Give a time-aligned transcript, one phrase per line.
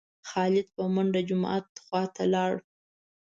[0.29, 2.53] خالد په منډه جومات خوا ته لاړ.